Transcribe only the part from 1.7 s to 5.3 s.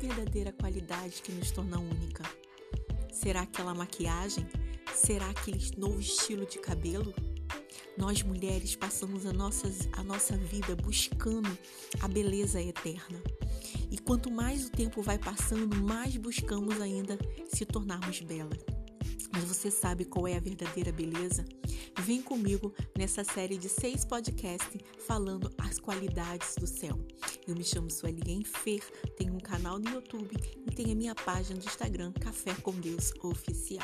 única? Será aquela maquiagem? Será